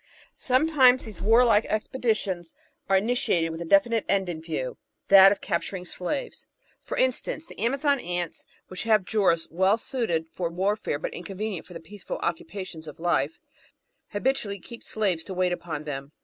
Sometimes 0.35 1.05
these 1.05 1.21
warlike 1.21 1.65
expeditions 1.65 2.55
are 2.89 2.97
initiated 2.97 3.51
with 3.51 3.61
a 3.61 3.65
definite 3.65 4.03
end 4.09 4.29
in 4.29 4.41
view, 4.41 4.79
that 5.09 5.31
of 5.31 5.41
capturing 5.41 5.85
slaves. 5.85 6.47
Natural 6.89 7.01
Histoty 7.07 7.13
517 7.37 7.37
For 7.37 7.37
instance^ 7.37 7.47
the 7.47 7.63
Amazon 7.63 7.99
Ants, 7.99 8.45
which 8.67 8.81
have 8.85 9.05
jaws 9.05 9.47
well 9.51 9.77
suited 9.77 10.25
for 10.31 10.49
warfare 10.49 10.97
but 10.97 11.13
inconvenient 11.13 11.67
for 11.67 11.75
the 11.75 11.79
peaceful 11.79 12.17
occupations 12.23 12.87
of 12.87 12.99
life, 12.99 13.39
habitually 14.07 14.57
keep 14.57 14.81
slaves 14.81 15.23
to 15.25 15.35
wait 15.35 15.51
upon 15.53 15.83
them. 15.83 16.11